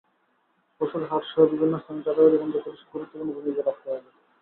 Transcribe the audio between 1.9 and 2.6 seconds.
চাঁদাবাজি বন্ধে